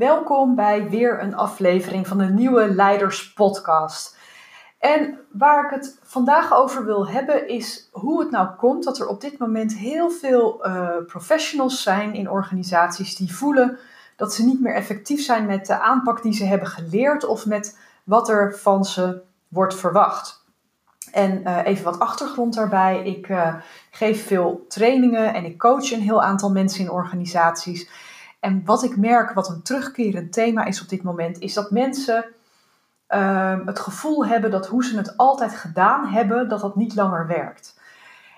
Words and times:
Welkom 0.00 0.54
bij 0.54 0.88
weer 0.88 1.22
een 1.22 1.34
aflevering 1.34 2.06
van 2.06 2.18
de 2.18 2.24
nieuwe 2.24 2.74
Leiders 2.74 3.32
Podcast. 3.32 4.16
En 4.78 5.18
waar 5.32 5.64
ik 5.64 5.70
het 5.70 5.98
vandaag 6.02 6.52
over 6.52 6.84
wil 6.84 7.08
hebben 7.08 7.48
is 7.48 7.88
hoe 7.92 8.20
het 8.20 8.30
nou 8.30 8.48
komt 8.56 8.84
dat 8.84 8.98
er 8.98 9.06
op 9.06 9.20
dit 9.20 9.38
moment 9.38 9.74
heel 9.74 10.10
veel 10.10 10.66
uh, 10.66 10.88
professionals 11.06 11.82
zijn 11.82 12.14
in 12.14 12.30
organisaties 12.30 13.16
die 13.16 13.34
voelen 13.34 13.78
dat 14.16 14.34
ze 14.34 14.44
niet 14.44 14.60
meer 14.60 14.74
effectief 14.74 15.24
zijn 15.24 15.46
met 15.46 15.66
de 15.66 15.80
aanpak 15.80 16.22
die 16.22 16.34
ze 16.34 16.44
hebben 16.44 16.68
geleerd 16.68 17.24
of 17.24 17.46
met 17.46 17.78
wat 18.04 18.28
er 18.28 18.58
van 18.58 18.84
ze 18.84 19.22
wordt 19.48 19.74
verwacht. 19.74 20.44
En 21.12 21.40
uh, 21.44 21.58
even 21.64 21.84
wat 21.84 21.98
achtergrond 21.98 22.54
daarbij. 22.54 23.02
Ik 23.04 23.28
uh, 23.28 23.54
geef 23.90 24.26
veel 24.26 24.64
trainingen 24.68 25.34
en 25.34 25.44
ik 25.44 25.58
coach 25.58 25.92
een 25.92 26.00
heel 26.00 26.22
aantal 26.22 26.50
mensen 26.50 26.80
in 26.80 26.90
organisaties. 26.90 28.08
En 28.40 28.64
wat 28.64 28.82
ik 28.82 28.96
merk, 28.96 29.32
wat 29.32 29.48
een 29.48 29.62
terugkerend 29.62 30.32
thema 30.32 30.64
is 30.64 30.82
op 30.82 30.88
dit 30.88 31.02
moment, 31.02 31.38
is 31.38 31.54
dat 31.54 31.70
mensen 31.70 32.24
uh, 33.08 33.58
het 33.64 33.78
gevoel 33.78 34.26
hebben 34.26 34.50
dat 34.50 34.66
hoe 34.66 34.84
ze 34.84 34.96
het 34.96 35.16
altijd 35.16 35.54
gedaan 35.54 36.06
hebben, 36.06 36.48
dat 36.48 36.60
dat 36.60 36.76
niet 36.76 36.94
langer 36.94 37.26
werkt. 37.26 37.78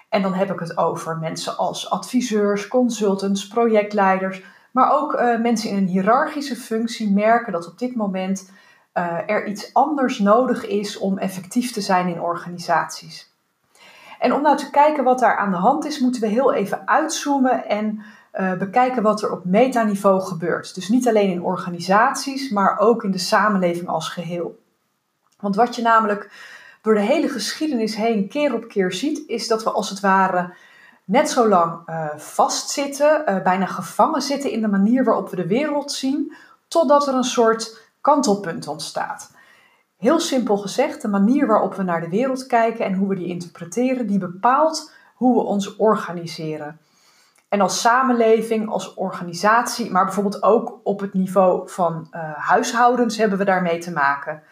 En 0.08 0.22
dan 0.22 0.34
heb 0.34 0.52
ik 0.52 0.58
het 0.58 0.76
over 0.76 1.18
mensen 1.18 1.56
als 1.56 1.90
adviseurs, 1.90 2.68
consultants, 2.68 3.46
projectleiders, 3.46 4.42
maar 4.70 4.92
ook 4.92 5.14
uh, 5.14 5.40
mensen 5.40 5.70
in 5.70 5.76
een 5.76 5.86
hiërarchische 5.86 6.56
functie 6.56 7.12
merken 7.12 7.52
dat 7.52 7.66
op 7.66 7.78
dit 7.78 7.94
moment 7.94 8.50
uh, 8.94 9.30
er 9.30 9.46
iets 9.46 9.74
anders 9.74 10.18
nodig 10.18 10.66
is 10.66 10.98
om 10.98 11.18
effectief 11.18 11.72
te 11.72 11.80
zijn 11.80 12.08
in 12.08 12.20
organisaties. 12.20 13.34
En 14.18 14.32
om 14.32 14.42
nou 14.42 14.56
te 14.56 14.70
kijken 14.70 15.04
wat 15.04 15.18
daar 15.18 15.36
aan 15.36 15.50
de 15.50 15.56
hand 15.56 15.84
is, 15.84 15.98
moeten 15.98 16.20
we 16.20 16.26
heel 16.26 16.52
even 16.52 16.88
uitzoomen 16.88 17.68
en 17.68 18.02
uh, 18.40 18.52
bekijken 18.52 19.02
wat 19.02 19.22
er 19.22 19.32
op 19.32 19.44
metaniveau 19.44 20.20
gebeurt. 20.20 20.74
Dus 20.74 20.88
niet 20.88 21.08
alleen 21.08 21.30
in 21.30 21.42
organisaties, 21.42 22.50
maar 22.50 22.78
ook 22.78 23.04
in 23.04 23.10
de 23.10 23.18
samenleving 23.18 23.88
als 23.88 24.08
geheel. 24.08 24.60
Want 25.40 25.56
wat 25.56 25.76
je 25.76 25.82
namelijk 25.82 26.30
door 26.82 26.94
de 26.94 27.00
hele 27.00 27.28
geschiedenis 27.28 27.96
heen 27.96 28.28
keer 28.28 28.54
op 28.54 28.68
keer 28.68 28.92
ziet, 28.92 29.28
is 29.28 29.48
dat 29.48 29.62
we 29.62 29.70
als 29.70 29.90
het 29.90 30.00
ware 30.00 30.54
net 31.04 31.30
zo 31.30 31.48
lang 31.48 31.88
uh, 31.88 32.08
vastzitten, 32.16 33.22
uh, 33.28 33.42
bijna 33.42 33.66
gevangen 33.66 34.22
zitten 34.22 34.50
in 34.50 34.60
de 34.60 34.68
manier 34.68 35.04
waarop 35.04 35.30
we 35.30 35.36
de 35.36 35.46
wereld 35.46 35.92
zien, 35.92 36.32
totdat 36.68 37.08
er 37.08 37.14
een 37.14 37.24
soort 37.24 37.80
kantelpunt 38.00 38.66
ontstaat. 38.66 39.30
Heel 39.96 40.20
simpel 40.20 40.56
gezegd, 40.56 41.02
de 41.02 41.08
manier 41.08 41.46
waarop 41.46 41.74
we 41.74 41.82
naar 41.82 42.00
de 42.00 42.08
wereld 42.08 42.46
kijken 42.46 42.84
en 42.84 42.94
hoe 42.94 43.08
we 43.08 43.14
die 43.14 43.26
interpreteren, 43.26 44.06
die 44.06 44.18
bepaalt 44.18 44.92
hoe 45.14 45.34
we 45.34 45.40
ons 45.40 45.76
organiseren. 45.76 46.78
En 47.52 47.60
als 47.60 47.80
samenleving, 47.80 48.68
als 48.68 48.94
organisatie, 48.94 49.90
maar 49.90 50.04
bijvoorbeeld 50.04 50.42
ook 50.42 50.80
op 50.82 51.00
het 51.00 51.12
niveau 51.12 51.68
van 51.68 52.06
uh, 52.10 52.20
huishoudens 52.34 53.16
hebben 53.16 53.38
we 53.38 53.44
daarmee 53.44 53.78
te 53.78 53.92
maken. 53.92 54.42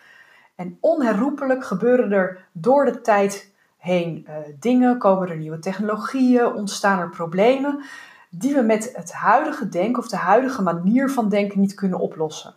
En 0.55 0.79
onherroepelijk 0.81 1.65
gebeuren 1.65 2.13
er 2.13 2.49
door 2.53 2.85
de 2.85 3.01
tijd 3.01 3.55
heen 3.77 4.27
uh, 4.29 4.35
dingen, 4.59 4.99
komen 4.99 5.29
er 5.29 5.37
nieuwe 5.37 5.59
technologieën, 5.59 6.55
ontstaan 6.55 6.99
er 6.99 7.09
problemen 7.09 7.85
die 8.31 8.55
we 8.55 8.63
met 8.63 8.93
het 8.97 9.13
huidige 9.13 9.69
denken 9.69 10.03
of 10.03 10.09
de 10.09 10.17
huidige 10.17 10.63
manier 10.63 11.11
van 11.11 11.29
denken 11.29 11.61
niet 11.61 11.75
kunnen 11.75 11.99
oplossen. 11.99 12.55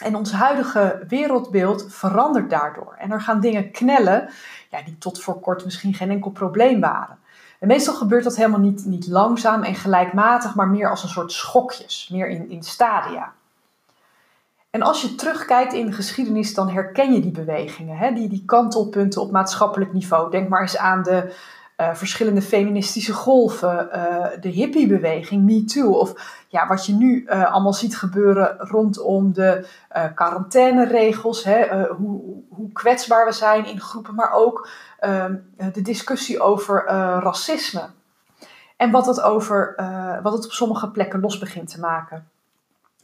En 0.00 0.16
ons 0.16 0.32
huidige 0.32 1.04
wereldbeeld 1.08 1.94
verandert 1.94 2.50
daardoor. 2.50 2.94
En 2.98 3.10
er 3.10 3.20
gaan 3.20 3.40
dingen 3.40 3.70
knellen 3.70 4.28
ja, 4.70 4.82
die 4.82 4.98
tot 4.98 5.22
voor 5.22 5.40
kort 5.40 5.64
misschien 5.64 5.94
geen 5.94 6.10
enkel 6.10 6.30
probleem 6.30 6.80
waren. 6.80 7.18
En 7.60 7.68
meestal 7.68 7.94
gebeurt 7.94 8.24
dat 8.24 8.36
helemaal 8.36 8.60
niet, 8.60 8.84
niet 8.84 9.06
langzaam 9.06 9.62
en 9.62 9.74
gelijkmatig, 9.74 10.54
maar 10.54 10.68
meer 10.68 10.90
als 10.90 11.02
een 11.02 11.08
soort 11.08 11.32
schokjes, 11.32 12.08
meer 12.12 12.28
in, 12.28 12.50
in 12.50 12.62
stadia. 12.62 13.32
En 14.70 14.82
als 14.82 15.02
je 15.02 15.14
terugkijkt 15.14 15.72
in 15.72 15.86
de 15.86 15.92
geschiedenis, 15.92 16.54
dan 16.54 16.68
herken 16.68 17.12
je 17.12 17.20
die 17.20 17.30
bewegingen, 17.30 17.96
hè? 17.96 18.12
Die, 18.12 18.28
die 18.28 18.42
kantelpunten 18.46 19.22
op 19.22 19.30
maatschappelijk 19.30 19.92
niveau. 19.92 20.30
Denk 20.30 20.48
maar 20.48 20.60
eens 20.60 20.76
aan 20.76 21.02
de 21.02 21.34
uh, 21.80 21.94
verschillende 21.94 22.42
feministische 22.42 23.12
golven, 23.12 23.88
uh, 23.94 24.26
de 24.40 24.48
hippiebeweging, 24.48 25.44
Me 25.44 25.64
Too. 25.64 25.92
Of 25.92 26.42
ja, 26.48 26.66
wat 26.66 26.86
je 26.86 26.92
nu 26.92 27.24
uh, 27.26 27.52
allemaal 27.52 27.72
ziet 27.72 27.96
gebeuren 27.96 28.56
rondom 28.58 29.32
de 29.32 29.66
quarantaineregels. 30.14 31.44
Hè? 31.44 31.86
hoe, 31.86 32.42
hoe 32.48 32.72
kwetsbaar 32.72 33.26
we 33.26 33.32
zijn 33.32 33.66
in 33.66 33.80
groepen, 33.80 34.14
maar 34.14 34.32
ook 34.32 34.68
ehm, 34.98 35.36
de 35.72 35.82
discussie 35.82 36.40
over 36.40 36.84
racisme. 37.22 37.88
En 38.76 38.90
wat 38.90 39.06
het, 39.06 39.20
over, 39.20 39.74
wat 40.22 40.32
het 40.32 40.44
op 40.44 40.52
sommige 40.52 40.90
plekken 40.90 41.20
los 41.20 41.38
begint 41.38 41.68
te 41.68 41.80
maken. 41.80 42.28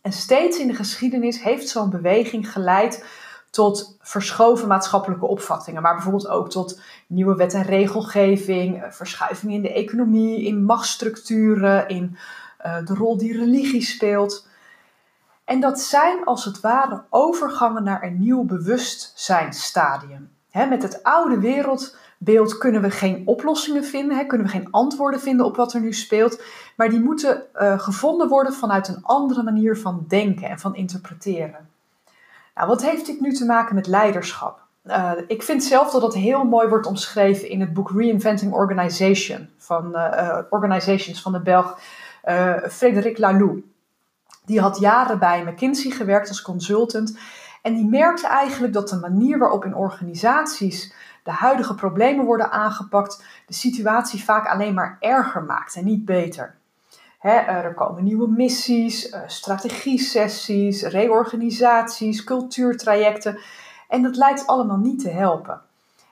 En 0.03 0.12
steeds 0.12 0.59
in 0.59 0.66
de 0.66 0.75
geschiedenis 0.75 1.42
heeft 1.42 1.69
zo'n 1.69 1.91
beweging 1.91 2.53
geleid 2.53 3.04
tot 3.50 3.96
verschoven 4.00 4.68
maatschappelijke 4.68 5.26
opvattingen, 5.26 5.82
maar 5.82 5.94
bijvoorbeeld 5.94 6.28
ook 6.28 6.50
tot 6.50 6.80
nieuwe 7.06 7.34
wet 7.34 7.54
en 7.54 7.62
regelgeving, 7.62 8.82
eh, 8.82 8.90
verschuivingen 8.90 9.54
in 9.54 9.62
de 9.62 9.72
economie, 9.72 10.44
in 10.44 10.64
machtsstructuren, 10.64 11.88
in 11.88 12.16
uh, 12.66 12.76
de 12.84 12.94
rol 12.94 13.16
die 13.16 13.36
religie 13.36 13.82
speelt. 13.82 14.48
En 15.44 15.60
dat 15.60 15.80
zijn 15.80 16.24
als 16.24 16.44
het 16.44 16.60
ware 16.60 17.02
overgangen 17.10 17.82
naar 17.82 18.02
een 18.02 18.18
nieuw 18.18 18.44
bewustzijnstadium. 18.44 20.30
Met 20.52 20.82
het 20.82 21.02
oude 21.02 21.38
wereldbeeld 21.38 22.58
kunnen 22.58 22.82
we 22.82 22.90
geen 22.90 23.22
oplossingen 23.24 23.84
vinden, 23.84 24.26
kunnen 24.26 24.46
we 24.46 24.52
geen 24.52 24.70
antwoorden 24.70 25.20
vinden 25.20 25.46
op 25.46 25.56
wat 25.56 25.72
er 25.72 25.80
nu 25.80 25.92
speelt, 25.92 26.42
maar 26.76 26.88
die 26.88 27.00
moeten 27.00 27.42
uh, 27.54 27.78
gevonden 27.78 28.28
worden 28.28 28.52
vanuit 28.52 28.88
een 28.88 29.02
andere 29.02 29.42
manier 29.42 29.78
van 29.78 30.04
denken 30.08 30.48
en 30.48 30.58
van 30.58 30.74
interpreteren. 30.74 31.68
Nou, 32.56 32.68
wat 32.68 32.82
heeft 32.82 33.06
dit 33.06 33.20
nu 33.20 33.32
te 33.32 33.44
maken 33.44 33.74
met 33.74 33.86
leiderschap? 33.86 34.64
Uh, 34.84 35.12
ik 35.26 35.42
vind 35.42 35.64
zelf 35.64 35.90
dat 35.90 36.00
dat 36.00 36.14
heel 36.14 36.44
mooi 36.44 36.68
wordt 36.68 36.86
omschreven 36.86 37.48
in 37.48 37.60
het 37.60 37.72
boek 37.72 37.90
Reinventing 37.90 38.52
Organization 38.52 39.48
van, 39.56 39.92
uh, 39.92 40.38
Organizations 40.50 41.22
van 41.22 41.32
de 41.32 41.40
Belg 41.40 41.78
Frédéric 42.70 43.18
Laloux. 43.18 43.60
Die 44.44 44.60
had 44.60 44.78
jaren 44.78 45.18
bij 45.18 45.44
McKinsey 45.44 45.90
gewerkt 45.90 46.28
als 46.28 46.42
consultant. 46.42 47.18
En 47.62 47.74
die 47.74 47.88
merkte 47.88 48.26
eigenlijk 48.26 48.72
dat 48.72 48.88
de 48.88 48.96
manier 48.96 49.38
waarop 49.38 49.64
in 49.64 49.74
organisaties 49.74 50.94
de 51.22 51.30
huidige 51.30 51.74
problemen 51.74 52.24
worden 52.24 52.50
aangepakt, 52.50 53.24
de 53.46 53.54
situatie 53.54 54.24
vaak 54.24 54.48
alleen 54.48 54.74
maar 54.74 54.96
erger 55.00 55.42
maakt 55.42 55.74
en 55.74 55.84
niet 55.84 56.04
beter. 56.04 56.54
Eh, 57.21 57.49
er 57.49 57.75
komen 57.75 58.04
nieuwe 58.04 58.28
missies, 58.28 59.12
uh, 59.12 59.21
strategie-sessies, 59.27 60.82
reorganisaties, 60.82 62.25
cultuurtrajecten. 62.25 63.38
En 63.88 64.03
dat 64.03 64.16
lijkt 64.16 64.47
allemaal 64.47 64.78
niet 64.78 65.00
te 65.00 65.10
helpen. 65.10 65.60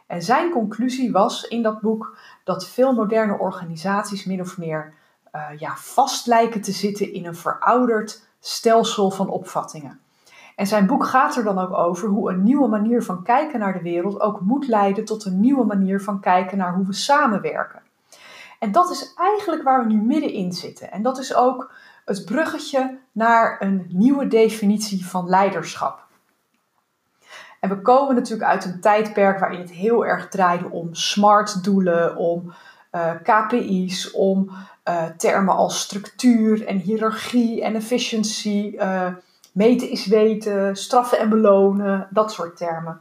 En 0.06 0.22
zijn 0.22 0.50
conclusie 0.50 1.12
was 1.12 1.44
in 1.44 1.62
dat 1.62 1.80
boek 1.80 2.16
dat 2.44 2.66
veel 2.66 2.94
moderne 2.94 3.38
organisaties 3.38 4.24
min 4.24 4.40
of 4.40 4.58
meer 4.58 4.94
uh, 5.34 5.58
ja, 5.58 5.76
vast 5.76 6.26
lijken 6.26 6.60
te 6.60 6.72
zitten 6.72 7.12
in 7.12 7.26
een 7.26 7.36
verouderd 7.36 8.26
stelsel 8.40 9.10
van 9.10 9.28
opvattingen. 9.28 10.00
En 10.56 10.66
zijn 10.66 10.86
boek 10.86 11.06
gaat 11.06 11.36
er 11.36 11.44
dan 11.44 11.58
ook 11.58 11.72
over 11.72 12.08
hoe 12.08 12.30
een 12.30 12.42
nieuwe 12.42 12.68
manier 12.68 13.02
van 13.02 13.22
kijken 13.22 13.58
naar 13.58 13.72
de 13.72 13.82
wereld 13.82 14.20
ook 14.20 14.40
moet 14.40 14.68
leiden 14.68 15.04
tot 15.04 15.24
een 15.24 15.40
nieuwe 15.40 15.64
manier 15.64 16.00
van 16.00 16.20
kijken 16.20 16.58
naar 16.58 16.74
hoe 16.74 16.86
we 16.86 16.92
samenwerken. 16.92 17.82
En 18.64 18.72
dat 18.72 18.90
is 18.90 19.12
eigenlijk 19.16 19.62
waar 19.62 19.86
we 19.86 19.92
nu 19.92 20.00
middenin 20.00 20.52
zitten. 20.52 20.92
En 20.92 21.02
dat 21.02 21.18
is 21.18 21.34
ook 21.34 21.72
het 22.04 22.24
bruggetje 22.24 22.98
naar 23.12 23.56
een 23.60 23.86
nieuwe 23.88 24.26
definitie 24.26 25.06
van 25.06 25.28
leiderschap. 25.28 26.06
En 27.60 27.68
we 27.68 27.80
komen 27.80 28.14
natuurlijk 28.14 28.50
uit 28.50 28.64
een 28.64 28.80
tijdperk 28.80 29.38
waarin 29.38 29.60
het 29.60 29.70
heel 29.70 30.06
erg 30.06 30.28
draaide 30.28 30.70
om 30.70 30.94
smart 30.94 31.64
doelen, 31.64 32.16
om 32.16 32.52
eh, 32.90 33.10
KPI's, 33.22 34.10
om 34.12 34.50
uh, 34.88 35.04
termen 35.16 35.54
als 35.54 35.80
structuur 35.80 36.66
en 36.66 36.76
hiërarchie 36.76 37.62
en 37.62 37.74
efficiency, 37.74 38.72
uh, 38.74 39.06
meten 39.52 39.90
is 39.90 40.06
weten, 40.06 40.76
straffen 40.76 41.18
en 41.18 41.28
belonen, 41.28 42.08
dat 42.10 42.32
soort 42.32 42.56
termen. 42.56 43.00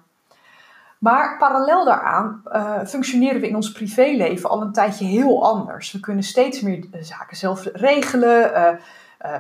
Maar 1.04 1.38
parallel 1.38 1.86
daaraan 1.86 2.42
uh, 2.48 2.80
functioneren 2.86 3.42
we 3.42 3.48
in 3.48 3.56
ons 3.56 3.72
privéleven 3.72 4.50
al 4.50 4.62
een 4.62 4.72
tijdje 4.72 5.06
heel 5.06 5.46
anders. 5.46 5.92
We 5.92 6.00
kunnen 6.00 6.24
steeds 6.24 6.62
meer 6.62 6.86
zaken 7.00 7.38
zelf 7.38 7.66
regelen. 7.74 8.52
Uh, 8.52 9.32
uh, 9.32 9.38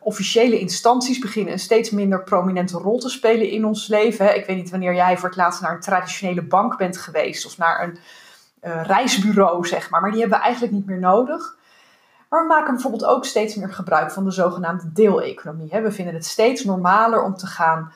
officiële 0.00 0.58
instanties 0.58 1.18
beginnen 1.18 1.52
een 1.52 1.58
steeds 1.58 1.90
minder 1.90 2.22
prominente 2.22 2.78
rol 2.78 2.98
te 2.98 3.08
spelen 3.08 3.50
in 3.50 3.64
ons 3.64 3.86
leven. 3.88 4.36
Ik 4.36 4.46
weet 4.46 4.56
niet 4.56 4.70
wanneer 4.70 4.94
jij 4.94 5.18
voor 5.18 5.28
het 5.28 5.38
laatst 5.38 5.60
naar 5.60 5.74
een 5.74 5.80
traditionele 5.80 6.42
bank 6.42 6.76
bent 6.76 6.96
geweest 6.96 7.46
of 7.46 7.58
naar 7.58 7.82
een 7.82 7.98
reisbureau, 8.82 9.66
zeg 9.66 9.90
maar. 9.90 10.00
Maar 10.00 10.10
die 10.10 10.20
hebben 10.20 10.38
we 10.38 10.44
eigenlijk 10.44 10.74
niet 10.74 10.86
meer 10.86 10.98
nodig. 10.98 11.56
Maar 12.28 12.40
we 12.42 12.48
maken 12.48 12.72
bijvoorbeeld 12.72 13.04
ook 13.04 13.24
steeds 13.24 13.54
meer 13.54 13.72
gebruik 13.72 14.10
van 14.10 14.24
de 14.24 14.30
zogenaamde 14.30 14.92
deeleconomie. 14.92 15.82
We 15.82 15.92
vinden 15.92 16.14
het 16.14 16.26
steeds 16.26 16.64
normaler 16.64 17.22
om 17.22 17.36
te 17.36 17.46
gaan 17.46 17.92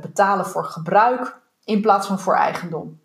betalen 0.00 0.46
voor 0.46 0.64
gebruik 0.64 1.36
in 1.68 1.80
plaats 1.80 2.06
van 2.06 2.18
voor 2.18 2.34
eigendom. 2.34 3.00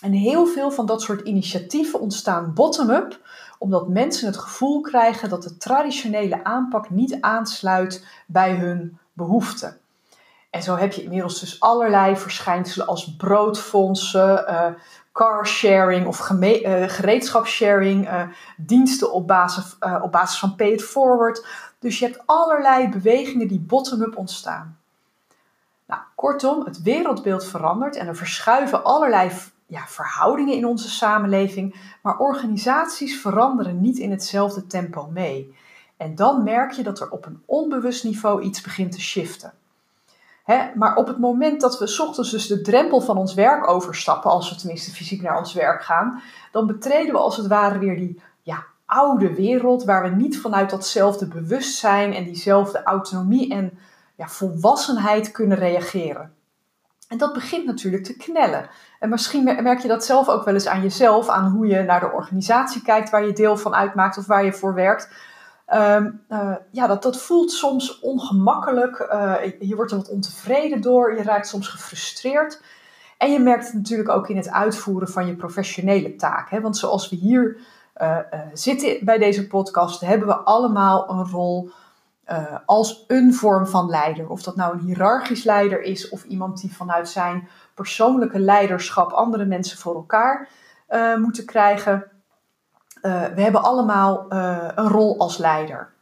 En 0.00 0.12
heel 0.12 0.46
veel 0.46 0.70
van 0.70 0.86
dat 0.86 1.02
soort 1.02 1.20
initiatieven 1.26 2.00
ontstaan 2.00 2.54
bottom-up, 2.54 3.20
omdat 3.58 3.88
mensen 3.88 4.26
het 4.26 4.36
gevoel 4.36 4.80
krijgen 4.80 5.28
dat 5.28 5.42
de 5.42 5.56
traditionele 5.56 6.44
aanpak 6.44 6.90
niet 6.90 7.20
aansluit 7.20 8.06
bij 8.26 8.54
hun 8.54 8.98
behoeften. 9.12 9.78
En 10.50 10.62
zo 10.62 10.76
heb 10.76 10.92
je 10.92 11.02
inmiddels 11.02 11.40
dus 11.40 11.60
allerlei 11.60 12.16
verschijnselen 12.16 12.86
als 12.86 13.16
broodfondsen, 13.16 14.44
uh, 14.48 14.66
carsharing 15.12 16.06
of 16.06 16.30
uh, 16.30 16.88
gereedschapssharing, 16.88 18.08
uh, 18.08 18.22
diensten 18.56 19.12
op 19.12 19.26
basis, 19.26 19.76
op 20.02 20.12
basis 20.12 20.38
van 20.38 20.54
pay 20.54 20.70
it 20.70 20.82
forward. 20.82 21.46
Dus 21.78 21.98
je 21.98 22.04
hebt 22.06 22.22
allerlei 22.26 22.88
bewegingen 22.88 23.48
die 23.48 23.60
bottom-up 23.60 24.16
ontstaan. 24.16 24.75
Kortom, 26.16 26.64
het 26.64 26.82
wereldbeeld 26.82 27.44
verandert 27.44 27.96
en 27.96 28.06
er 28.06 28.16
verschuiven 28.16 28.84
allerlei 28.84 29.30
ja, 29.66 29.86
verhoudingen 29.86 30.54
in 30.54 30.66
onze 30.66 30.90
samenleving, 30.90 31.74
maar 32.02 32.18
organisaties 32.18 33.20
veranderen 33.20 33.80
niet 33.80 33.98
in 33.98 34.10
hetzelfde 34.10 34.66
tempo 34.66 35.08
mee. 35.12 35.54
En 35.96 36.14
dan 36.14 36.42
merk 36.42 36.72
je 36.72 36.82
dat 36.82 37.00
er 37.00 37.10
op 37.10 37.26
een 37.26 37.42
onbewust 37.44 38.04
niveau 38.04 38.42
iets 38.42 38.60
begint 38.60 38.92
te 38.92 39.00
shiften. 39.00 39.52
maar 40.74 40.96
op 40.96 41.06
het 41.06 41.18
moment 41.18 41.60
dat 41.60 41.78
we 41.78 42.04
ochtends 42.06 42.30
dus 42.30 42.46
de 42.46 42.60
drempel 42.60 43.00
van 43.00 43.16
ons 43.16 43.34
werk 43.34 43.68
overstappen, 43.68 44.30
als 44.30 44.50
we 44.50 44.56
tenminste 44.56 44.90
fysiek 44.90 45.22
naar 45.22 45.38
ons 45.38 45.52
werk 45.52 45.82
gaan, 45.82 46.22
dan 46.52 46.66
betreden 46.66 47.12
we 47.12 47.18
als 47.18 47.36
het 47.36 47.46
ware 47.46 47.78
weer 47.78 47.96
die 47.96 48.20
ja, 48.42 48.64
oude 48.86 49.34
wereld 49.34 49.84
waar 49.84 50.02
we 50.02 50.16
niet 50.16 50.40
vanuit 50.40 50.70
datzelfde 50.70 51.26
bewustzijn 51.26 52.12
en 52.12 52.24
diezelfde 52.24 52.82
autonomie 52.82 53.50
en 53.50 53.78
ja, 54.16 54.28
volwassenheid 54.28 55.30
kunnen 55.30 55.58
reageren. 55.58 56.34
En 57.08 57.18
dat 57.18 57.32
begint 57.32 57.66
natuurlijk 57.66 58.04
te 58.04 58.16
knellen. 58.16 58.68
En 59.00 59.08
misschien 59.08 59.44
merk 59.44 59.78
je 59.78 59.88
dat 59.88 60.04
zelf 60.04 60.28
ook 60.28 60.44
wel 60.44 60.54
eens 60.54 60.66
aan 60.66 60.82
jezelf, 60.82 61.28
aan 61.28 61.50
hoe 61.50 61.66
je 61.66 61.82
naar 61.82 62.00
de 62.00 62.12
organisatie 62.12 62.82
kijkt 62.82 63.10
waar 63.10 63.26
je 63.26 63.32
deel 63.32 63.56
van 63.56 63.74
uitmaakt 63.74 64.18
of 64.18 64.26
waar 64.26 64.44
je 64.44 64.52
voor 64.52 64.74
werkt. 64.74 65.08
Ehm, 65.66 66.10
eh, 66.28 66.54
ja, 66.70 66.86
dat, 66.86 67.02
dat 67.02 67.22
voelt 67.22 67.52
soms 67.52 68.00
ongemakkelijk. 68.00 69.08
Uh, 69.12 69.34
je 69.58 69.76
wordt 69.76 69.90
er 69.90 69.96
wat 69.96 70.08
ontevreden 70.08 70.80
door. 70.80 71.16
Je 71.16 71.22
raakt 71.22 71.48
soms 71.48 71.68
gefrustreerd. 71.68 72.62
En 73.18 73.32
je 73.32 73.38
merkt 73.38 73.64
het 73.64 73.74
natuurlijk 73.74 74.08
ook 74.08 74.28
in 74.28 74.36
het 74.36 74.50
uitvoeren 74.50 75.08
van 75.08 75.26
je 75.26 75.36
professionele 75.36 76.16
taak. 76.16 76.50
Hè? 76.50 76.60
Want 76.60 76.76
zoals 76.76 77.08
we 77.08 77.16
hier 77.16 77.56
uh, 78.02 78.18
zitten 78.52 79.04
bij 79.04 79.18
deze 79.18 79.46
podcast, 79.46 80.00
hebben 80.00 80.28
we 80.28 80.36
allemaal 80.36 81.10
een 81.10 81.30
rol 81.30 81.70
uh, 82.30 82.56
als 82.66 83.04
een 83.06 83.34
vorm 83.34 83.66
van 83.66 83.90
leider. 83.90 84.28
Of 84.28 84.42
dat 84.42 84.56
nou 84.56 84.72
een 84.72 84.84
hiërarchisch 84.84 85.44
leider 85.44 85.82
is 85.82 86.08
of 86.08 86.24
iemand 86.24 86.60
die 86.60 86.76
vanuit 86.76 87.08
zijn 87.08 87.48
persoonlijke 87.74 88.38
leiderschap 88.38 89.12
andere 89.12 89.44
mensen 89.44 89.78
voor 89.78 89.94
elkaar 89.94 90.48
uh, 90.90 91.16
moeten 91.16 91.44
krijgen. 91.44 92.04
Uh, 93.02 93.24
we 93.24 93.40
hebben 93.40 93.62
allemaal 93.62 94.26
een 94.74 94.88
rol 94.88 95.18
als 95.18 95.38
leider. 95.38 95.92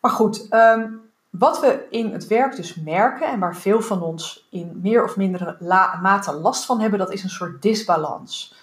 Maar 0.00 0.10
goed, 0.10 0.46
um, 0.50 1.06
wat 1.30 1.60
we 1.60 1.86
in 1.90 2.12
het 2.12 2.26
werk 2.26 2.56
dus 2.56 2.74
merken 2.74 3.28
en 3.28 3.38
waar 3.38 3.56
veel 3.56 3.80
van 3.80 4.02
ons 4.02 4.46
in 4.50 4.78
meer 4.82 5.04
of 5.04 5.16
mindere 5.16 5.56
mate 6.02 6.32
last 6.32 6.64
van 6.64 6.80
hebben, 6.80 6.98
dat 6.98 7.12
is 7.12 7.22
een 7.22 7.30
soort 7.30 7.62
disbalans. 7.62 8.54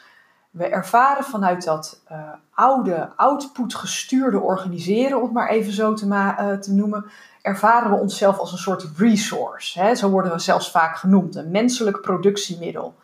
We 0.53 0.65
ervaren 0.65 1.23
vanuit 1.23 1.63
dat 1.63 2.01
uh, 2.11 2.17
oude, 2.53 3.09
output-gestuurde 3.15 4.39
organiseren, 4.39 5.17
om 5.17 5.23
het 5.23 5.33
maar 5.33 5.49
even 5.49 5.73
zo 5.73 5.93
te, 5.93 6.05
uh, 6.05 6.51
te, 6.51 6.73
noemen, 6.73 7.05
ervaren 7.41 7.89
we 7.89 7.95
onszelf 7.95 8.37
als 8.37 8.51
een 8.51 8.57
soort 8.57 8.87
resource. 8.97 9.81
Hè? 9.81 9.95
Zo 9.95 10.09
worden 10.09 10.31
we 10.31 10.39
zelfs 10.39 10.71
vaak 10.71 10.95
genoemd, 10.95 11.35
een 11.35 11.51
menselijk 11.51 12.01
productiemiddel. 12.01 12.95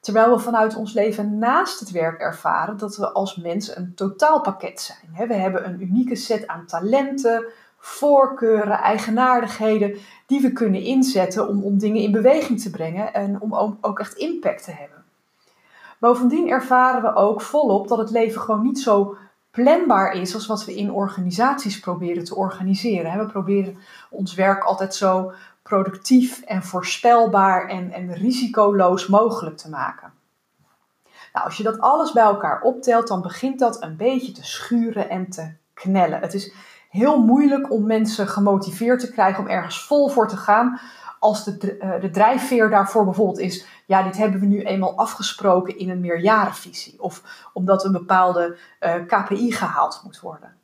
Terwijl 0.00 0.36
we 0.36 0.38
vanuit 0.38 0.76
ons 0.76 0.92
leven 0.92 1.38
naast 1.38 1.80
het 1.80 1.90
werk 1.90 2.20
ervaren 2.20 2.76
dat 2.76 2.96
we 2.96 3.12
als 3.12 3.36
mens 3.36 3.76
een 3.76 3.94
totaalpakket 3.94 4.80
zijn. 4.80 5.10
Hè? 5.12 5.26
We 5.26 5.34
hebben 5.34 5.66
een 5.66 5.82
unieke 5.82 6.16
set 6.16 6.46
aan 6.46 6.66
talenten, 6.66 7.44
voorkeuren, 7.78 8.78
eigenaardigheden 8.78 9.96
die 10.26 10.40
we 10.40 10.52
kunnen 10.52 10.82
inzetten 10.82 11.48
om, 11.48 11.62
om 11.62 11.78
dingen 11.78 12.02
in 12.02 12.12
beweging 12.12 12.60
te 12.60 12.70
brengen 12.70 13.14
en 13.14 13.40
om 13.40 13.78
ook 13.80 13.98
echt 13.98 14.14
impact 14.14 14.64
te 14.64 14.70
hebben. 14.70 15.05
Bovendien 15.98 16.48
ervaren 16.48 17.02
we 17.02 17.14
ook 17.14 17.40
volop 17.40 17.88
dat 17.88 17.98
het 17.98 18.10
leven 18.10 18.40
gewoon 18.40 18.62
niet 18.62 18.80
zo 18.80 19.16
planbaar 19.50 20.12
is 20.12 20.34
als 20.34 20.46
wat 20.46 20.64
we 20.64 20.76
in 20.76 20.92
organisaties 20.92 21.80
proberen 21.80 22.24
te 22.24 22.34
organiseren. 22.34 23.18
We 23.18 23.26
proberen 23.26 23.78
ons 24.10 24.34
werk 24.34 24.64
altijd 24.64 24.94
zo 24.94 25.32
productief 25.62 26.42
en 26.42 26.62
voorspelbaar 26.62 27.68
en, 27.68 27.92
en 27.92 28.12
risicoloos 28.14 29.06
mogelijk 29.06 29.56
te 29.56 29.68
maken. 29.68 30.12
Nou, 31.32 31.46
als 31.48 31.56
je 31.56 31.62
dat 31.62 31.80
alles 31.80 32.12
bij 32.12 32.22
elkaar 32.22 32.60
optelt, 32.60 33.08
dan 33.08 33.22
begint 33.22 33.58
dat 33.58 33.82
een 33.82 33.96
beetje 33.96 34.32
te 34.32 34.44
schuren 34.44 35.08
en 35.08 35.30
te 35.30 35.52
knellen. 35.74 36.20
Het 36.20 36.34
is 36.34 36.52
heel 36.90 37.22
moeilijk 37.22 37.72
om 37.72 37.86
mensen 37.86 38.28
gemotiveerd 38.28 39.00
te 39.00 39.12
krijgen 39.12 39.42
om 39.42 39.50
ergens 39.50 39.86
vol 39.86 40.08
voor 40.08 40.28
te 40.28 40.36
gaan 40.36 40.80
als 41.26 41.44
de, 41.44 41.78
uh, 41.78 42.00
de 42.00 42.10
drijfveer 42.10 42.70
daarvoor 42.70 43.04
bijvoorbeeld 43.04 43.38
is, 43.38 43.66
ja, 43.86 44.02
dit 44.02 44.16
hebben 44.16 44.40
we 44.40 44.46
nu 44.46 44.62
eenmaal 44.62 44.96
afgesproken 44.96 45.78
in 45.78 45.90
een 45.90 46.00
meerjarenvisie. 46.00 47.02
Of 47.02 47.22
omdat 47.52 47.84
een 47.84 47.92
bepaalde 47.92 48.56
eh, 48.78 48.94
KPI 49.06 49.52
gehaald 49.52 50.00
moet 50.04 50.20
worden. 50.20 50.54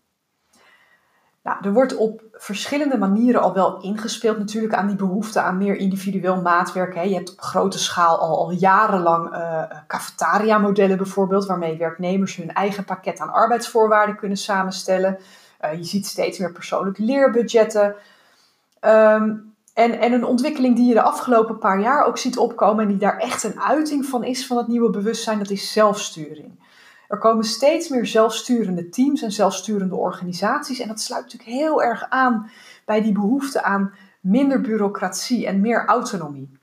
Nou, 1.42 1.64
er 1.64 1.72
wordt 1.72 1.96
op 1.96 2.22
verschillende 2.32 2.98
manieren 2.98 3.42
al 3.42 3.54
wel 3.54 3.80
ingespeeld 3.80 4.38
natuurlijk 4.38 4.74
aan 4.74 4.86
die 4.86 4.96
behoefte 4.96 5.40
aan 5.40 5.56
meer 5.56 5.76
individueel 5.76 6.40
maatwerk. 6.40 6.94
Hè. 6.94 7.02
Je 7.02 7.14
hebt 7.14 7.32
op 7.32 7.40
grote 7.40 7.78
schaal 7.78 8.18
al, 8.18 8.38
al 8.38 8.50
jarenlang 8.50 9.34
uh, 9.34 9.62
cafetaria-modellen 9.86 10.96
bijvoorbeeld, 10.96 11.46
waarmee 11.46 11.78
werknemers 11.78 12.36
hun 12.36 12.52
eigen 12.52 12.84
pakket 12.84 13.20
aan 13.20 13.32
arbeidsvoorwaarden 13.32 14.16
kunnen 14.16 14.36
samenstellen. 14.36 15.18
Je 15.76 15.84
ziet 15.84 16.06
steeds 16.06 16.38
meer 16.38 16.52
persoonlijke 16.52 17.02
leerbudgetten. 17.02 17.94
Um, 18.80 19.51
en, 19.74 20.00
en 20.00 20.12
een 20.12 20.24
ontwikkeling 20.24 20.76
die 20.76 20.86
je 20.86 20.94
de 20.94 21.02
afgelopen 21.02 21.58
paar 21.58 21.80
jaar 21.80 22.04
ook 22.04 22.18
ziet 22.18 22.38
opkomen 22.38 22.82
en 22.82 22.90
die 22.90 22.98
daar 22.98 23.18
echt 23.18 23.42
een 23.42 23.60
uiting 23.60 24.06
van 24.06 24.24
is 24.24 24.46
van 24.46 24.56
het 24.56 24.68
nieuwe 24.68 24.90
bewustzijn, 24.90 25.38
dat 25.38 25.50
is 25.50 25.72
zelfsturing. 25.72 26.60
Er 27.08 27.18
komen 27.18 27.44
steeds 27.44 27.88
meer 27.88 28.06
zelfsturende 28.06 28.88
teams 28.88 29.22
en 29.22 29.32
zelfsturende 29.32 29.96
organisaties 29.96 30.80
en 30.80 30.88
dat 30.88 31.00
sluit 31.00 31.22
natuurlijk 31.22 31.50
heel 31.50 31.82
erg 31.82 32.06
aan 32.08 32.50
bij 32.84 33.02
die 33.02 33.12
behoefte 33.12 33.62
aan 33.62 33.94
minder 34.20 34.60
bureaucratie 34.60 35.46
en 35.46 35.60
meer 35.60 35.86
autonomie. 35.86 36.60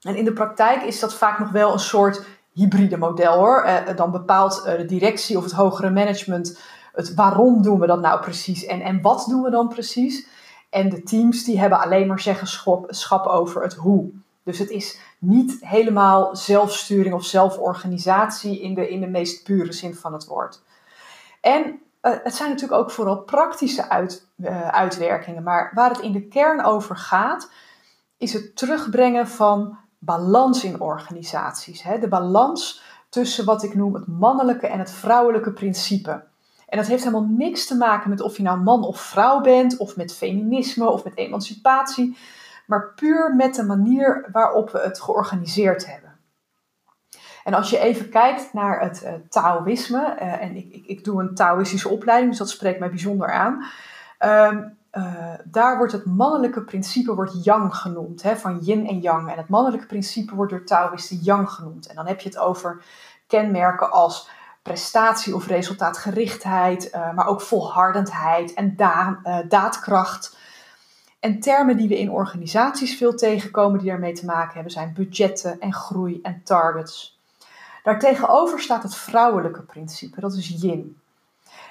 En 0.00 0.16
in 0.16 0.24
de 0.24 0.32
praktijk 0.32 0.82
is 0.82 1.00
dat 1.00 1.14
vaak 1.14 1.38
nog 1.38 1.50
wel 1.50 1.72
een 1.72 1.78
soort 1.78 2.24
hybride 2.52 2.96
model 2.96 3.32
hoor. 3.32 3.62
Eh, 3.62 3.96
dan 3.96 4.10
bepaalt 4.10 4.64
eh, 4.64 4.76
de 4.76 4.84
directie 4.84 5.36
of 5.36 5.42
het 5.42 5.52
hogere 5.52 5.90
management 5.90 6.58
het 6.92 7.14
waarom 7.14 7.62
doen 7.62 7.80
we 7.80 7.86
dat 7.86 8.00
nou 8.00 8.20
precies 8.20 8.64
en, 8.64 8.80
en 8.80 9.00
wat 9.00 9.26
doen 9.28 9.42
we 9.42 9.50
dan 9.50 9.68
precies. 9.68 10.26
En 10.70 10.88
de 10.88 11.02
teams 11.02 11.44
die 11.44 11.60
hebben 11.60 11.80
alleen 11.80 12.06
maar 12.06 12.20
zeggenschap 12.20 13.26
over 13.26 13.62
het 13.62 13.74
hoe. 13.74 14.10
Dus 14.42 14.58
het 14.58 14.70
is 14.70 15.00
niet 15.18 15.56
helemaal 15.60 16.36
zelfsturing 16.36 17.14
of 17.14 17.24
zelforganisatie 17.24 18.60
in 18.60 18.74
de, 18.74 18.88
in 18.88 19.00
de 19.00 19.06
meest 19.06 19.44
pure 19.44 19.72
zin 19.72 19.94
van 19.94 20.12
het 20.12 20.26
woord. 20.26 20.62
En 21.40 21.80
uh, 22.02 22.12
het 22.22 22.34
zijn 22.34 22.50
natuurlijk 22.50 22.80
ook 22.80 22.90
vooral 22.90 23.22
praktische 23.22 23.88
uit, 23.88 24.26
uh, 24.36 24.68
uitwerkingen. 24.68 25.42
Maar 25.42 25.70
waar 25.74 25.90
het 25.90 26.00
in 26.00 26.12
de 26.12 26.28
kern 26.28 26.64
over 26.64 26.96
gaat, 26.96 27.50
is 28.16 28.32
het 28.32 28.56
terugbrengen 28.56 29.28
van 29.28 29.78
balans 29.98 30.64
in 30.64 30.80
organisaties. 30.80 31.82
Hè? 31.82 31.98
De 31.98 32.08
balans 32.08 32.82
tussen 33.08 33.44
wat 33.44 33.62
ik 33.62 33.74
noem 33.74 33.94
het 33.94 34.06
mannelijke 34.06 34.66
en 34.66 34.78
het 34.78 34.90
vrouwelijke 34.90 35.52
principe. 35.52 36.22
En 36.70 36.78
dat 36.78 36.86
heeft 36.86 37.04
helemaal 37.04 37.28
niks 37.28 37.66
te 37.66 37.76
maken 37.76 38.10
met 38.10 38.20
of 38.20 38.36
je 38.36 38.42
nou 38.42 38.58
man 38.58 38.84
of 38.84 39.00
vrouw 39.00 39.40
bent, 39.40 39.76
of 39.76 39.96
met 39.96 40.14
feminisme 40.14 40.88
of 40.88 41.04
met 41.04 41.16
emancipatie, 41.16 42.16
maar 42.66 42.92
puur 42.94 43.34
met 43.36 43.54
de 43.54 43.64
manier 43.64 44.28
waarop 44.32 44.70
we 44.70 44.78
het 44.78 45.00
georganiseerd 45.00 45.86
hebben. 45.86 46.10
En 47.44 47.54
als 47.54 47.70
je 47.70 47.78
even 47.78 48.08
kijkt 48.08 48.52
naar 48.52 48.80
het 48.80 49.02
uh, 49.04 49.12
Taoïsme, 49.28 50.16
uh, 50.20 50.42
en 50.42 50.56
ik, 50.56 50.72
ik, 50.72 50.86
ik, 50.86 51.04
doe 51.04 51.20
een 51.20 51.34
Taoïstische 51.34 51.88
opleiding, 51.88 52.30
dus 52.30 52.38
dat 52.38 52.50
spreekt 52.50 52.78
mij 52.78 52.90
bijzonder 52.90 53.32
aan. 53.32 53.64
Uh, 54.20 55.34
daar 55.44 55.76
wordt 55.76 55.92
het 55.92 56.04
mannelijke 56.04 56.62
principe 56.62 57.14
wordt 57.14 57.44
yang 57.44 57.74
genoemd, 57.76 58.22
hè, 58.22 58.36
van 58.36 58.58
yin 58.58 58.86
en 58.86 59.00
yang. 59.00 59.30
En 59.30 59.36
het 59.36 59.48
mannelijke 59.48 59.86
principe 59.86 60.34
wordt 60.34 60.52
door 60.52 60.64
Taoïsten 60.64 61.16
yang 61.16 61.50
genoemd. 61.50 61.86
En 61.86 61.94
dan 61.94 62.06
heb 62.06 62.20
je 62.20 62.28
het 62.28 62.38
over 62.38 62.82
kenmerken 63.26 63.90
als 63.90 64.28
prestatie 64.70 65.34
of 65.34 65.46
resultaatgerichtheid, 65.46 66.90
uh, 66.94 67.12
maar 67.12 67.26
ook 67.26 67.40
volhardendheid 67.40 68.54
en 68.54 68.74
uh, 68.78 69.38
daadkracht. 69.48 70.36
En 71.20 71.40
termen 71.40 71.76
die 71.76 71.88
we 71.88 71.98
in 71.98 72.10
organisaties 72.10 72.96
veel 72.96 73.14
tegenkomen 73.14 73.78
die 73.78 73.88
daarmee 73.88 74.12
te 74.12 74.24
maken 74.24 74.54
hebben 74.54 74.72
zijn 74.72 74.92
budgetten 74.94 75.60
en 75.60 75.72
groei 75.72 76.20
en 76.22 76.40
targets. 76.44 77.18
Daartegenover 77.82 78.60
staat 78.60 78.82
het 78.82 78.94
vrouwelijke 78.94 79.62
principe, 79.62 80.20
dat 80.20 80.34
is 80.34 80.48
yin. 80.48 80.96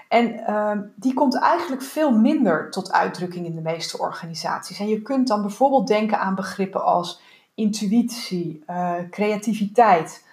En 0.07 0.39
uh, 0.49 0.71
die 0.95 1.13
komt 1.13 1.39
eigenlijk 1.39 1.81
veel 1.81 2.11
minder 2.11 2.71
tot 2.71 2.91
uitdrukking 2.91 3.45
in 3.45 3.55
de 3.55 3.61
meeste 3.61 3.97
organisaties. 3.97 4.79
En 4.79 4.87
je 4.87 5.01
kunt 5.01 5.27
dan 5.27 5.41
bijvoorbeeld 5.41 5.87
denken 5.87 6.19
aan 6.19 6.35
begrippen 6.35 6.83
als 6.83 7.21
intuïtie, 7.53 8.63
creativiteit, 9.09 10.23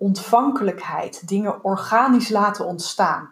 ontvankelijkheid, 0.00 1.28
dingen 1.28 1.64
organisch 1.64 2.28
laten 2.28 2.66
ontstaan. 2.66 3.30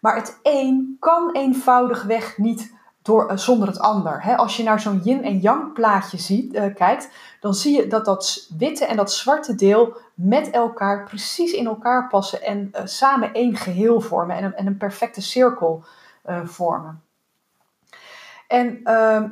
Maar 0.00 0.16
het 0.16 0.38
een 0.42 0.96
kan 1.00 1.32
eenvoudigweg 1.32 2.38
niet 2.38 2.74
door, 3.02 3.30
uh, 3.30 3.36
zonder 3.36 3.68
het 3.68 3.78
ander. 3.78 4.34
als 4.36 4.56
je 4.56 4.62
naar 4.62 4.80
zo'n 4.80 5.00
yin 5.04 5.24
en 5.24 5.38
yang 5.38 5.72
plaatje 5.72 6.18
ziet, 6.18 6.54
uh, 6.54 6.74
kijkt, 6.74 7.08
dan 7.40 7.54
zie 7.54 7.76
je 7.76 7.86
dat 7.86 8.04
dat 8.04 8.48
witte 8.58 8.84
en 8.84 8.96
dat 8.96 9.12
zwarte 9.12 9.54
deel 9.54 9.96
met 10.14 10.50
elkaar 10.50 11.04
precies 11.04 11.52
in 11.52 11.66
elkaar 11.66 12.08
passen 12.08 12.42
en 12.42 12.70
uh, 12.72 12.80
samen 12.84 13.32
één 13.32 13.56
geheel 13.56 14.00
vormen 14.00 14.36
en 14.36 14.44
een, 14.44 14.54
en 14.54 14.66
een 14.66 14.76
perfecte 14.76 15.20
cirkel 15.20 15.84
vormen. 16.44 17.02
En 18.48 18.80
ehm, 18.84 19.28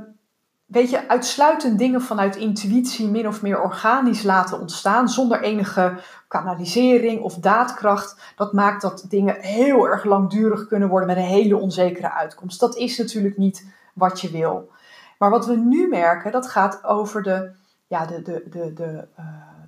weet 0.75 0.91
je, 0.91 1.09
uitsluitend 1.09 1.79
dingen 1.79 2.03
vanuit 2.03 2.37
intuïtie 2.37 3.09
min 3.09 3.29
of 3.29 3.43
meer 3.43 3.63
organisch 3.63 4.23
laten 4.23 4.61
ontstaan, 4.61 5.09
zonder 5.09 5.43
enige 5.43 5.99
kanalisering 6.29 7.23
of 7.23 7.35
daadkracht, 7.35 8.33
dat 8.37 8.53
maakt 8.53 8.83
dat 8.83 9.05
dingen 9.09 9.41
heel 9.41 9.89
erg 9.89 10.05
langdurig 10.05 10.67
kunnen 10.67 10.89
worden 10.89 11.09
met 11.09 11.17
een 11.17 11.23
hele 11.23 11.57
onzekere 11.57 12.13
uitkomst. 12.13 12.61
Dat 12.61 12.77
is 12.77 12.99
natuurlijk 12.99 13.37
niet 13.37 13.67
wat 13.93 14.21
je 14.21 14.31
wil. 14.31 14.71
Maar 15.19 15.31
wat 15.31 15.47
we 15.47 15.57
nu 15.57 15.89
merken, 15.89 16.33
dat 16.33 16.49
gaat 16.49 16.85
over 16.85 17.23
de, 17.23 17.51
ja, 17.87 18.07
de, 18.07 18.23
de, 18.23 18.45
de, 18.51 18.73
de, 18.73 19.09
uh, 19.19 19.25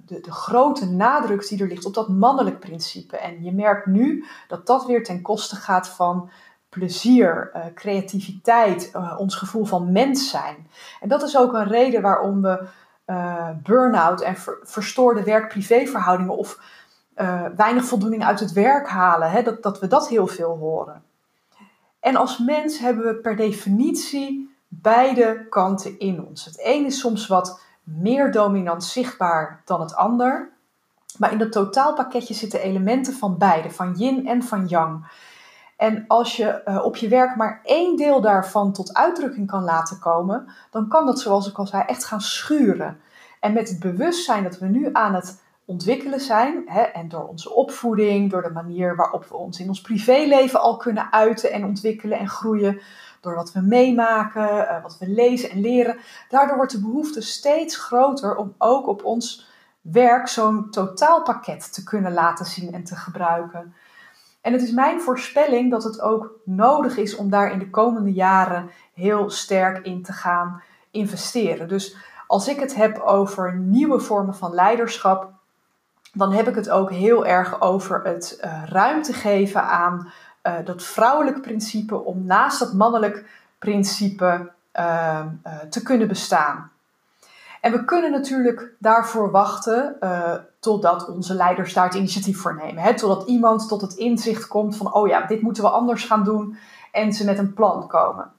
de, 0.07 0.21
de 0.21 0.33
grote 0.33 0.91
nadruk 0.91 1.49
die 1.49 1.63
er 1.63 1.69
ligt 1.69 1.87
op 1.87 1.95
dat 1.95 2.09
mannelijk 2.09 2.61
principe. 2.61 3.17
En 3.17 3.43
je 3.43 3.53
merkt 3.53 3.87
nu 3.87 4.25
dat 4.49 4.67
dat 4.67 4.87
weer 4.87 5.05
ten 5.05 5.23
koste 5.23 5.57
gaat 5.57 5.89
van 5.89 6.31
plezier, 6.79 7.51
uh, 7.55 7.63
creativiteit, 7.75 8.93
uh, 8.97 9.15
ons 9.19 9.35
gevoel 9.35 9.65
van 9.65 9.93
mens 9.93 10.31
zijn. 10.31 10.71
En 11.01 11.09
dat 11.09 11.23
is 11.23 11.37
ook 11.37 11.53
een 11.53 11.69
reden 11.69 12.03
waarom 12.03 12.43
we 12.43 12.67
uh, 13.07 13.49
burn-out 13.63 14.21
en 14.21 14.37
ver 14.37 14.59
verstoorde 14.63 15.23
werk-privéverhoudingen 15.23 16.37
of 16.37 16.75
weinig 17.57 17.85
voldoening 17.85 18.25
uit 18.25 18.41
het 18.41 18.53
werk 18.53 18.89
halen, 18.89 19.31
hè, 19.31 19.43
dat, 19.43 19.63
dat 19.63 19.81
we 19.81 19.87
dat 19.87 20.09
heel 20.09 20.27
veel 20.27 20.57
horen. 20.57 21.03
En 22.01 22.17
als 22.17 22.39
mens 22.39 22.79
hebben 22.79 23.05
we 23.05 23.15
per 23.15 23.37
definitie 23.37 24.57
beide 24.69 25.47
kanten 25.49 25.99
in 25.99 26.27
ons. 26.27 26.45
Het 26.45 26.61
een 26.63 26.85
is 26.85 26.99
soms 26.99 27.27
wat 27.27 27.61
meer 27.83 28.33
dominant 28.33 28.85
zichtbaar 28.85 29.63
dan 29.65 29.81
het 29.81 29.95
ander. 29.95 30.51
Maar 31.19 31.33
in 31.33 31.39
dat 31.39 31.53
totaalpakketje 31.53 32.35
zitten 32.35 32.61
elementen 32.61 33.15
van 33.15 33.39
beide, 33.39 33.71
van 33.71 33.95
yin 33.97 34.27
en 34.27 34.43
van 34.43 34.67
yang. 34.67 35.07
En 35.77 36.05
als 36.07 36.37
je 36.37 36.63
uh, 36.69 36.85
op 36.85 36.97
je 36.97 37.09
werk 37.09 37.37
maar 37.37 37.61
één 37.65 37.97
deel 37.97 38.21
daarvan 38.21 38.73
tot 38.73 38.95
uitdrukking 38.95 39.47
kan 39.47 39.63
laten 39.63 39.99
komen, 39.99 40.49
dan 40.71 40.89
kan 40.89 41.07
dat, 41.07 41.21
zoals 41.21 41.49
ik 41.49 41.59
al 41.59 41.67
zei, 41.67 41.83
echt 41.87 42.05
gaan 42.05 42.21
schuren. 42.21 43.01
En 43.41 43.53
met 43.53 43.69
het 43.69 43.81
bewustzijn 43.81 44.43
dat 44.43 44.59
we 44.59 44.67
nu 44.67 44.89
aan 44.93 45.15
het 45.15 45.43
ontwikkelen 45.65 46.21
zijn, 46.21 46.63
hè, 46.67 46.81
en 46.81 47.09
door 47.09 47.29
onze 47.29 47.55
opvoeding, 47.55 48.31
door 48.31 48.43
de 48.43 48.51
manier 48.51 48.97
waarop 48.97 49.25
we 49.25 49.37
ons 49.37 49.61
in 49.61 49.69
ons 49.69 49.81
privéleven 49.81 50.61
al 50.61 50.77
kunnen 50.77 51.13
uiten 51.13 51.53
en 51.53 51.65
ontwikkelen 51.65 52.19
en 52.19 52.29
groeien, 52.29 52.81
door 53.21 53.35
wat 53.35 53.53
we 53.53 53.61
meemaken, 53.61 54.49
uh, 54.49 54.83
wat 54.83 54.99
we 54.99 55.09
lezen 55.09 55.51
en 55.51 55.61
leren, 55.61 55.97
daardoor 56.29 56.57
wordt 56.57 56.73
de 56.73 56.81
behoefte 56.81 57.21
steeds 57.21 57.77
groter 57.77 58.37
om 58.37 58.55
ook 58.59 58.87
op 58.87 59.05
ons 59.05 59.49
werk 59.81 60.29
zo'n 60.29 60.71
totaalpakket 60.71 61.73
te 61.73 61.83
kunnen 61.83 62.13
laten 62.13 62.47
zien 62.47 62.73
en 62.73 62.85
te 62.85 62.97
gebruiken. 62.97 63.75
En 64.47 64.53
het 64.53 64.63
is 64.63 64.71
mijn 64.71 65.01
voorspelling 65.01 65.71
dat 65.71 65.85
het 65.85 66.01
ook 66.01 66.31
nodig 66.45 66.97
is 66.97 67.17
om 67.17 67.31
daar 67.31 67.53
in 67.53 67.59
de 67.59 67.71
komende 67.71 68.13
jaren 68.13 68.71
heel 68.95 69.31
sterk 69.31 69.87
in 69.87 70.03
te 70.03 70.13
gaan 70.13 70.63
investeren. 70.91 71.69
Dus 71.69 71.97
als 72.27 72.49
ik 72.49 72.61
het 72.61 72.75
heb 72.75 72.99
over 72.99 73.57
nieuwe 73.57 74.01
vormen 74.01 74.35
van 74.35 74.55
leiderschap, 74.55 75.33
dan 76.13 76.33
heb 76.33 76.49
ik 76.49 76.55
het 76.55 76.71
ook 76.71 76.91
heel 76.91 77.27
erg 77.27 77.61
over 77.61 78.01
het 78.05 78.41
uh, 78.45 78.63
ruimte 78.67 79.13
geven 79.13 79.63
aan 79.63 80.13
uh, 80.43 80.53
dat 80.65 80.83
vrouwelijk 80.83 81.41
principe 81.41 82.05
om 82.05 82.25
naast 82.25 82.59
dat 82.59 82.73
mannelijk 82.73 83.25
principe 83.59 84.53
uh, 84.79 85.27
te 85.71 85.83
kunnen 85.83 86.09
bestaan. 86.09 86.71
En 87.67 87.73
we 87.73 87.85
kunnen 87.85 88.11
natuurlijk 88.11 88.75
daarvoor 88.79 89.31
wachten 89.31 89.97
uh, 90.01 90.33
totdat 90.61 91.09
onze 91.09 91.35
leiders 91.35 91.73
daar 91.73 91.85
het 91.85 91.95
initiatief 91.95 92.41
voor 92.41 92.55
nemen. 92.55 92.83
Hè? 92.83 92.95
Totdat 92.95 93.29
iemand 93.29 93.69
tot 93.69 93.81
het 93.81 93.95
inzicht 93.95 94.47
komt 94.47 94.77
van, 94.77 94.95
oh 94.95 95.09
ja, 95.09 95.27
dit 95.27 95.43
moeten 95.43 95.63
we 95.63 95.69
anders 95.69 96.05
gaan 96.05 96.25
doen 96.25 96.57
en 96.93 97.13
ze 97.13 97.25
met 97.25 97.39
een 97.39 97.55
plan 97.55 97.87
komen. 97.87 98.33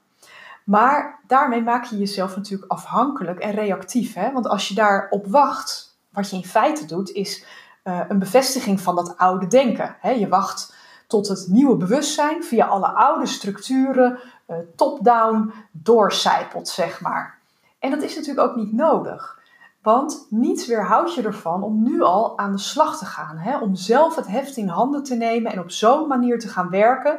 Maar 0.64 1.20
daarmee 1.26 1.62
maak 1.62 1.84
je 1.84 1.98
jezelf 1.98 2.36
natuurlijk 2.36 2.72
afhankelijk 2.72 3.38
en 3.38 3.50
reactief. 3.50 4.14
Hè? 4.14 4.32
Want 4.32 4.48
als 4.48 4.68
je 4.68 4.74
daarop 4.74 5.26
wacht, 5.26 5.98
wat 6.12 6.30
je 6.30 6.36
in 6.36 6.44
feite 6.44 6.86
doet, 6.86 7.10
is 7.10 7.44
uh, 7.84 8.00
een 8.08 8.18
bevestiging 8.18 8.80
van 8.80 8.96
dat 8.96 9.16
oude 9.16 9.46
denken. 9.46 9.96
Hè? 10.00 10.10
Je 10.10 10.28
wacht 10.28 10.74
tot 11.06 11.28
het 11.28 11.46
nieuwe 11.48 11.76
bewustzijn 11.76 12.44
via 12.44 12.66
alle 12.66 12.88
oude 12.88 13.26
structuren 13.26 14.18
uh, 14.46 14.56
top-down 14.76 15.52
doorcijpelt, 15.70 16.68
zeg 16.68 17.00
maar. 17.00 17.37
En 17.78 17.90
dat 17.90 18.02
is 18.02 18.16
natuurlijk 18.16 18.48
ook 18.48 18.56
niet 18.56 18.72
nodig. 18.72 19.38
Want 19.82 20.26
niets 20.30 20.66
weerhoudt 20.66 21.14
je 21.14 21.22
ervan 21.22 21.62
om 21.62 21.82
nu 21.82 22.02
al 22.02 22.38
aan 22.38 22.52
de 22.52 22.58
slag 22.58 22.98
te 22.98 23.04
gaan. 23.04 23.36
Hè? 23.36 23.58
Om 23.58 23.74
zelf 23.74 24.16
het 24.16 24.26
heft 24.26 24.56
in 24.56 24.68
handen 24.68 25.02
te 25.02 25.14
nemen 25.14 25.52
en 25.52 25.60
op 25.60 25.70
zo'n 25.70 26.08
manier 26.08 26.38
te 26.38 26.48
gaan 26.48 26.70
werken 26.70 27.18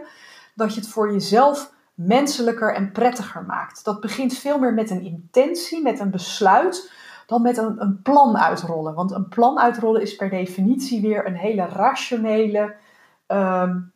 dat 0.56 0.74
je 0.74 0.80
het 0.80 0.90
voor 0.90 1.12
jezelf 1.12 1.74
menselijker 1.94 2.74
en 2.74 2.92
prettiger 2.92 3.44
maakt. 3.44 3.84
Dat 3.84 4.00
begint 4.00 4.34
veel 4.34 4.60
meer 4.60 4.74
met 4.74 4.90
een 4.90 5.02
intentie, 5.02 5.82
met 5.82 6.00
een 6.00 6.12
besluit, 6.12 6.92
dan 7.28 7.42
met 7.42 7.58
een, 7.58 7.82
een 7.82 8.02
plan 8.02 8.38
uitrollen. 8.38 8.94
Want 8.94 9.12
een 9.12 9.28
plan 9.28 9.60
uitrollen 9.60 10.02
is 10.02 10.16
per 10.16 10.30
definitie 10.30 11.02
weer 11.02 11.28
een 11.28 11.36
hele 11.36 11.66
rationele, 11.66 12.76
um, 13.28 13.94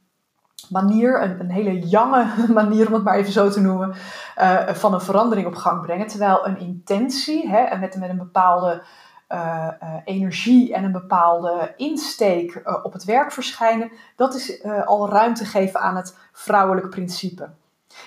manier, 0.70 1.22
een, 1.22 1.40
een 1.40 1.52
hele 1.52 1.80
jonge 1.80 2.28
manier 2.54 2.88
om 2.88 2.94
het 2.94 3.04
maar 3.04 3.16
even 3.16 3.32
zo 3.32 3.50
te 3.50 3.62
noemen, 3.62 3.96
uh, 4.38 4.68
van 4.68 4.94
een 4.94 5.02
verandering 5.02 5.48
op 5.48 5.56
gang 5.56 5.82
brengen. 5.82 6.08
Terwijl 6.08 6.48
een 6.48 6.60
intentie, 6.60 7.50
hè, 7.50 7.78
met, 7.78 7.96
met 7.96 8.10
een 8.10 8.18
bepaalde 8.18 8.84
uh, 9.30 9.68
uh, 9.84 9.96
energie 10.06 10.74
en 10.74 10.84
een 10.84 10.92
bepaalde 10.92 11.74
insteek 11.78 12.80
op 12.84 12.94
het 12.94 13.04
werk 13.04 13.32
verschijnen, 13.32 13.92
dat 14.16 14.36
is 14.36 14.64
al 14.86 15.10
ruimte 15.10 15.46
geven 15.46 15.80
aan 15.80 15.96
het 15.96 16.18
vrouwelijk 16.32 16.90
principe. 16.90 17.50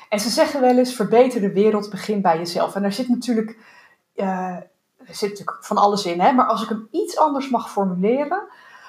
En 0.09 0.21
ze 0.21 0.29
zeggen 0.29 0.61
wel 0.61 0.79
eens: 0.79 0.95
verbeter 0.95 1.41
de 1.41 1.53
wereld, 1.53 1.91
begin 1.91 2.21
bij 2.21 2.39
jezelf. 2.39 2.75
En 2.75 2.83
daar 2.83 2.93
zit 2.93 3.09
natuurlijk, 3.09 3.59
er 4.15 4.69
zit 5.07 5.31
natuurlijk 5.31 5.59
van 5.61 5.77
alles 5.77 6.07
in, 6.07 6.21
hè? 6.21 6.33
maar 6.33 6.47
als 6.47 6.63
ik 6.63 6.69
hem 6.69 6.89
iets 6.91 7.19
anders 7.19 7.51
mag 7.51 7.71
formuleren, 7.71 8.43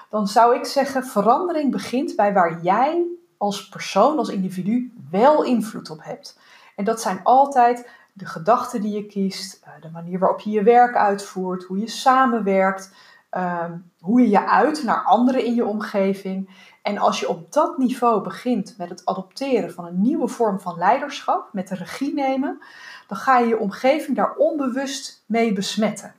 dan 0.09 0.27
zou 0.27 0.55
ik 0.55 0.65
zeggen: 0.65 1.03
verandering 1.03 1.71
begint 1.71 2.15
bij 2.15 2.33
waar 2.33 2.59
jij 2.61 3.16
als 3.37 3.69
persoon, 3.69 4.17
als 4.17 4.29
individu, 4.29 4.93
wel 5.11 5.43
invloed 5.43 5.89
op 5.89 6.03
hebt. 6.03 6.39
En 6.75 6.83
dat 6.83 7.01
zijn 7.01 7.19
altijd 7.23 7.89
de 8.13 8.25
gedachten 8.25 8.81
die 8.81 8.93
je 8.93 9.05
kiest, 9.05 9.61
eh, 9.63 9.71
de 9.81 9.89
manier 9.89 10.19
waarop 10.19 10.39
je 10.39 10.49
je 10.49 10.63
werk 10.63 10.95
uitvoert, 10.95 11.63
hoe 11.63 11.79
je 11.79 11.89
samenwerkt, 11.89 12.93
ehm, 13.29 13.77
hoe 13.99 14.21
je 14.21 14.29
je 14.29 14.47
uit 14.47 14.83
naar 14.83 15.03
anderen 15.03 15.45
in 15.45 15.55
je 15.55 15.65
omgeving. 15.65 16.49
En 16.81 16.97
als 16.97 17.19
je 17.19 17.29
op 17.29 17.53
dat 17.53 17.77
niveau 17.77 18.23
begint 18.23 18.75
met 18.77 18.89
het 18.89 19.05
adopteren 19.05 19.73
van 19.73 19.85
een 19.85 20.01
nieuwe 20.01 20.27
vorm 20.27 20.59
van 20.59 20.77
leiderschap, 20.77 21.49
met 21.51 21.67
de 21.67 21.75
regie 21.75 22.13
nemen, 22.13 22.61
dan 23.07 23.17
ga 23.17 23.37
je 23.37 23.47
je 23.47 23.59
omgeving 23.59 24.17
daar 24.17 24.35
onbewust 24.35 25.23
mee 25.25 25.53
besmetten. 25.53 26.13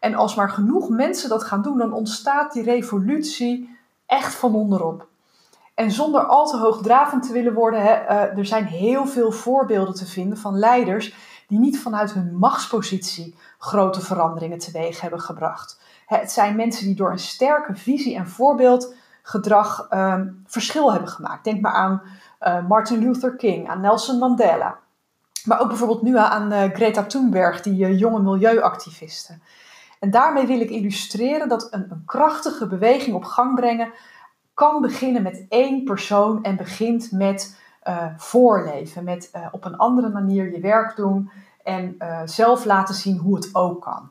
En 0.00 0.14
als 0.14 0.34
maar 0.34 0.50
genoeg 0.50 0.88
mensen 0.88 1.28
dat 1.28 1.44
gaan 1.44 1.62
doen, 1.62 1.78
dan 1.78 1.92
ontstaat 1.92 2.52
die 2.52 2.62
revolutie 2.62 3.78
echt 4.06 4.34
van 4.34 4.54
onderop. 4.54 5.06
En 5.78 5.90
zonder 5.90 6.26
al 6.26 6.46
te 6.46 6.56
hoogdravend 6.56 7.26
te 7.26 7.32
willen 7.32 7.54
worden, 7.54 7.82
hè, 7.82 8.02
uh, 8.02 8.38
er 8.38 8.46
zijn 8.46 8.64
heel 8.64 9.06
veel 9.06 9.32
voorbeelden 9.32 9.94
te 9.94 10.06
vinden 10.06 10.38
van 10.38 10.58
leiders 10.58 11.14
die 11.46 11.58
niet 11.58 11.80
vanuit 11.80 12.12
hun 12.12 12.36
machtspositie 12.36 13.34
grote 13.58 14.00
veranderingen 14.00 14.58
teweeg 14.58 15.00
hebben 15.00 15.20
gebracht. 15.20 15.80
Het 16.06 16.32
zijn 16.32 16.56
mensen 16.56 16.84
die 16.84 16.94
door 16.94 17.10
een 17.10 17.18
sterke 17.18 17.74
visie 17.76 18.16
en 18.16 18.28
voorbeeldgedrag 18.28 19.86
um, 19.90 20.42
verschil 20.46 20.92
hebben 20.92 21.08
gemaakt. 21.08 21.44
Denk 21.44 21.60
maar 21.60 21.72
aan 21.72 22.02
uh, 22.40 22.66
Martin 22.68 22.98
Luther 22.98 23.36
King, 23.36 23.68
aan 23.68 23.80
Nelson 23.80 24.18
Mandela. 24.18 24.78
Maar 25.44 25.60
ook 25.60 25.68
bijvoorbeeld 25.68 26.02
nu 26.02 26.16
aan 26.18 26.52
uh, 26.52 26.62
Greta 26.62 27.04
Thunberg, 27.04 27.60
die 27.60 27.96
jonge 27.96 28.22
milieuactivisten. 28.22 29.42
En 30.00 30.10
daarmee 30.10 30.46
wil 30.46 30.60
ik 30.60 30.70
illustreren 30.70 31.48
dat 31.48 31.68
een, 31.70 31.86
een 31.90 32.02
krachtige 32.06 32.66
beweging 32.66 33.16
op 33.16 33.24
gang 33.24 33.54
brengen 33.54 33.92
kan 34.58 34.80
beginnen 34.80 35.22
met 35.22 35.46
één 35.48 35.84
persoon 35.84 36.42
en 36.42 36.56
begint 36.56 37.12
met 37.12 37.60
uh, 37.88 38.06
voorleven, 38.16 39.04
met 39.04 39.30
uh, 39.36 39.46
op 39.50 39.64
een 39.64 39.76
andere 39.76 40.08
manier 40.08 40.52
je 40.52 40.60
werk 40.60 40.96
doen 40.96 41.30
en 41.64 41.94
uh, 41.98 42.20
zelf 42.24 42.64
laten 42.64 42.94
zien 42.94 43.16
hoe 43.16 43.36
het 43.36 43.48
ook 43.52 43.82
kan. 43.82 44.10